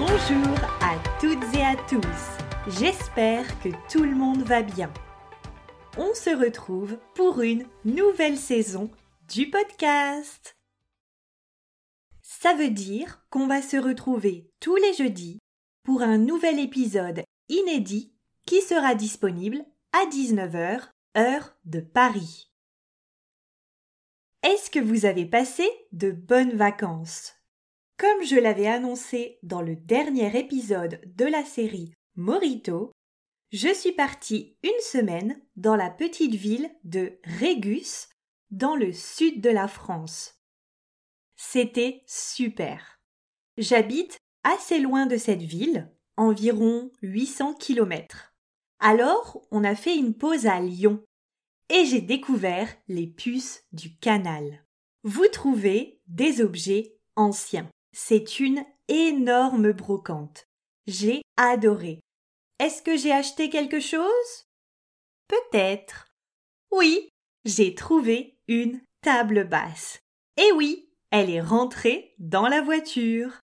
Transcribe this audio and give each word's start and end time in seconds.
Bonjour 0.00 0.56
à 0.80 0.96
toutes 1.20 1.54
et 1.54 1.62
à 1.62 1.76
tous. 1.86 2.70
J'espère 2.80 3.44
que 3.60 3.68
tout 3.92 4.02
le 4.02 4.14
monde 4.14 4.42
va 4.44 4.62
bien. 4.62 4.90
On 5.98 6.14
se 6.14 6.30
retrouve 6.30 6.96
pour 7.14 7.42
une 7.42 7.66
nouvelle 7.84 8.38
saison 8.38 8.90
du 9.28 9.50
podcast. 9.50 10.56
Ça 12.22 12.54
veut 12.54 12.70
dire 12.70 13.26
qu'on 13.28 13.46
va 13.46 13.60
se 13.60 13.76
retrouver 13.76 14.50
tous 14.58 14.76
les 14.76 14.94
jeudis 14.94 15.38
pour 15.82 16.00
un 16.00 16.16
nouvel 16.16 16.58
épisode 16.58 17.22
inédit 17.50 18.14
qui 18.46 18.62
sera 18.62 18.94
disponible 18.94 19.62
à 19.92 20.06
19h, 20.06 20.88
heure 21.18 21.56
de 21.66 21.80
Paris. 21.80 22.50
Est-ce 24.44 24.70
que 24.70 24.80
vous 24.80 25.04
avez 25.04 25.26
passé 25.26 25.68
de 25.92 26.10
bonnes 26.10 26.56
vacances? 26.56 27.34
Comme 28.00 28.24
je 28.24 28.36
l'avais 28.36 28.66
annoncé 28.66 29.38
dans 29.42 29.60
le 29.60 29.76
dernier 29.76 30.34
épisode 30.38 31.02
de 31.04 31.26
la 31.26 31.44
série 31.44 31.92
Morito, 32.16 32.92
je 33.52 33.68
suis 33.74 33.92
partie 33.92 34.56
une 34.62 34.80
semaine 34.80 35.38
dans 35.56 35.76
la 35.76 35.90
petite 35.90 36.34
ville 36.34 36.70
de 36.82 37.18
Régus, 37.24 38.08
dans 38.50 38.74
le 38.74 38.94
sud 38.94 39.42
de 39.42 39.50
la 39.50 39.68
France. 39.68 40.40
C'était 41.36 42.02
super. 42.06 42.98
J'habite 43.58 44.16
assez 44.44 44.78
loin 44.78 45.04
de 45.04 45.18
cette 45.18 45.42
ville, 45.42 45.92
environ 46.16 46.90
800 47.02 47.52
kilomètres. 47.52 48.32
Alors, 48.78 49.46
on 49.50 49.62
a 49.62 49.74
fait 49.74 49.94
une 49.94 50.14
pause 50.14 50.46
à 50.46 50.58
Lyon 50.58 51.04
et 51.68 51.84
j'ai 51.84 52.00
découvert 52.00 52.74
les 52.88 53.08
puces 53.08 53.62
du 53.72 53.94
canal. 53.98 54.64
Vous 55.02 55.28
trouvez 55.30 56.00
des 56.06 56.40
objets 56.40 56.96
anciens. 57.14 57.68
C'est 57.92 58.40
une 58.40 58.64
énorme 58.88 59.72
brocante. 59.72 60.46
J'ai 60.86 61.22
adoré. 61.36 62.00
Est-ce 62.58 62.82
que 62.82 62.96
j'ai 62.96 63.12
acheté 63.12 63.50
quelque 63.50 63.80
chose? 63.80 64.46
Peut-être. 65.28 66.08
Oui, 66.70 67.08
j'ai 67.44 67.74
trouvé 67.74 68.38
une 68.48 68.80
table 69.02 69.48
basse. 69.48 70.00
Et 70.36 70.52
oui, 70.52 70.90
elle 71.10 71.30
est 71.30 71.40
rentrée 71.40 72.14
dans 72.18 72.48
la 72.48 72.60
voiture. 72.60 73.40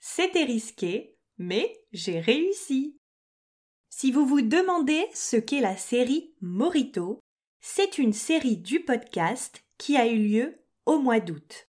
C'était 0.00 0.44
risqué, 0.44 1.16
mais 1.38 1.84
j'ai 1.92 2.20
réussi. 2.20 2.96
Si 3.88 4.12
vous 4.12 4.26
vous 4.26 4.42
demandez 4.42 5.06
ce 5.14 5.36
qu'est 5.36 5.60
la 5.60 5.76
série 5.76 6.34
Morito, 6.40 7.20
c'est 7.60 7.98
une 7.98 8.12
série 8.12 8.58
du 8.58 8.84
podcast 8.84 9.60
qui 9.78 9.96
a 9.96 10.06
eu 10.06 10.18
lieu 10.18 10.58
au 10.84 10.98
mois 10.98 11.20
d'août. 11.20 11.68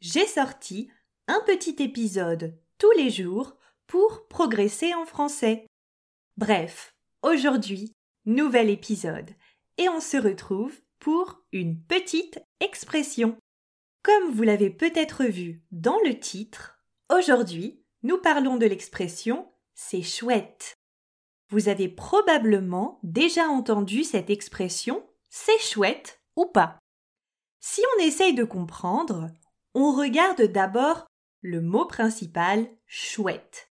J'ai 0.00 0.26
sorti 0.26 0.90
un 1.30 1.40
petit 1.46 1.76
épisode 1.78 2.58
tous 2.78 2.90
les 2.96 3.08
jours 3.08 3.56
pour 3.86 4.26
progresser 4.26 4.94
en 4.94 5.06
français. 5.06 5.64
Bref, 6.36 6.92
aujourd'hui, 7.22 7.92
nouvel 8.24 8.68
épisode, 8.68 9.30
et 9.78 9.88
on 9.88 10.00
se 10.00 10.16
retrouve 10.16 10.80
pour 10.98 11.44
une 11.52 11.80
petite 11.80 12.40
expression. 12.58 13.36
Comme 14.02 14.32
vous 14.32 14.42
l'avez 14.42 14.70
peut-être 14.70 15.22
vu 15.22 15.62
dans 15.70 16.00
le 16.04 16.18
titre, 16.18 16.80
aujourd'hui, 17.16 17.80
nous 18.02 18.18
parlons 18.18 18.56
de 18.56 18.66
l'expression 18.66 19.52
c'est 19.72 20.02
chouette. 20.02 20.74
Vous 21.48 21.68
avez 21.68 21.88
probablement 21.88 22.98
déjà 23.04 23.48
entendu 23.48 24.02
cette 24.02 24.30
expression 24.30 25.06
c'est 25.28 25.60
chouette 25.60 26.20
ou 26.34 26.46
pas. 26.46 26.80
Si 27.60 27.82
on 27.94 28.02
essaye 28.02 28.34
de 28.34 28.42
comprendre, 28.42 29.28
on 29.74 29.92
regarde 29.92 30.42
d'abord 30.42 31.06
le 31.42 31.60
mot 31.60 31.86
principal 31.86 32.68
chouette. 32.86 33.70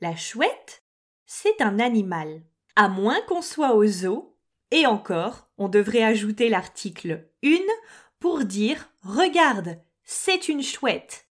La 0.00 0.16
chouette, 0.16 0.82
c'est 1.26 1.60
un 1.60 1.78
animal, 1.78 2.42
à 2.74 2.88
moins 2.88 3.20
qu'on 3.22 3.42
soit 3.42 3.74
au 3.74 3.86
zoo, 3.86 4.36
et 4.70 4.86
encore, 4.86 5.48
on 5.58 5.68
devrait 5.68 6.02
ajouter 6.02 6.48
l'article 6.48 7.28
une 7.42 7.58
pour 8.18 8.44
dire 8.44 8.90
Regarde, 9.02 9.78
c'est 10.04 10.48
une 10.48 10.62
chouette. 10.62 11.26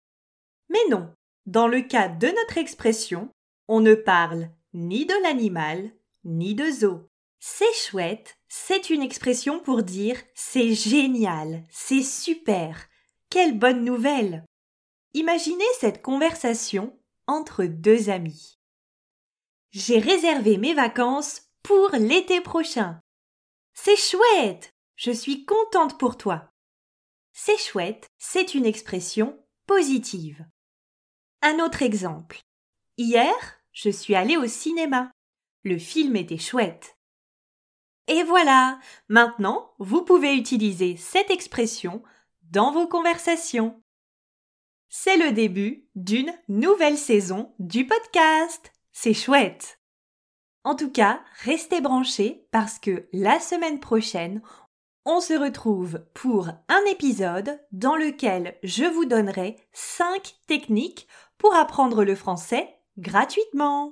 Mais 0.69 0.79
non, 0.89 1.13
dans 1.45 1.67
le 1.67 1.81
cas 1.81 2.09
de 2.09 2.27
notre 2.27 2.57
expression, 2.57 3.29
on 3.67 3.81
ne 3.81 3.95
parle 3.95 4.49
ni 4.73 5.05
de 5.05 5.13
l'animal, 5.23 5.91
ni 6.23 6.55
de 6.55 6.69
zoo. 6.69 7.09
C'est 7.39 7.73
chouette, 7.75 8.37
c'est 8.47 8.89
une 8.89 9.01
expression 9.01 9.59
pour 9.59 9.83
dire 9.83 10.17
c'est 10.33 10.73
génial, 10.73 11.63
c'est 11.69 12.01
super, 12.01 12.87
quelle 13.29 13.57
bonne 13.57 13.85
nouvelle. 13.85 14.43
Imaginez 15.15 15.63
cette 15.79 16.01
conversation 16.01 16.99
entre 17.25 17.63
deux 17.63 18.09
amis. 18.09 18.59
J'ai 19.71 19.97
réservé 19.97 20.57
mes 20.57 20.73
vacances 20.73 21.43
pour 21.63 21.91
l'été 21.91 22.41
prochain. 22.41 22.99
C'est 23.73 23.95
chouette, 23.95 24.73
je 24.97 25.11
suis 25.11 25.45
contente 25.45 25.97
pour 25.97 26.17
toi. 26.17 26.51
C'est 27.31 27.57
chouette, 27.57 28.09
c'est 28.17 28.55
une 28.55 28.65
expression 28.65 29.41
positive. 29.67 30.45
Un 31.41 31.63
autre 31.63 31.81
exemple. 31.81 32.41
Hier, 32.97 33.33
je 33.71 33.89
suis 33.89 34.15
allée 34.15 34.35
au 34.35 34.47
cinéma. 34.47 35.13
Le 35.63 35.77
film 35.77 36.17
était 36.17 36.37
chouette. 36.37 36.97
Et 38.07 38.23
voilà, 38.23 38.81
maintenant, 39.07 39.75
vous 39.79 40.03
pouvez 40.03 40.35
utiliser 40.35 40.97
cette 40.97 41.31
expression 41.31 42.03
dans 42.51 42.73
vos 42.73 42.89
conversations. 42.89 43.81
C'est 44.89 45.17
le 45.17 45.31
début 45.31 45.87
d'une 45.95 46.33
nouvelle 46.47 46.97
saison 46.97 47.53
du 47.59 47.85
podcast. 47.85 48.71
C'est 48.91 49.13
chouette. 49.13 49.79
En 50.63 50.75
tout 50.75 50.91
cas, 50.91 51.21
restez 51.43 51.81
branchés 51.81 52.47
parce 52.51 52.79
que 52.79 53.07
la 53.13 53.39
semaine 53.39 53.79
prochaine, 53.79 54.41
on 55.05 55.19
se 55.19 55.33
retrouve 55.33 56.03
pour 56.13 56.47
un 56.47 56.81
épisode 56.89 57.59
dans 57.71 57.95
lequel 57.95 58.57
je 58.63 58.85
vous 58.85 59.05
donnerai 59.05 59.57
5 59.73 60.35
techniques 60.47 61.07
pour 61.37 61.53
apprendre 61.53 62.03
le 62.03 62.15
français 62.15 62.75
gratuitement. 62.97 63.91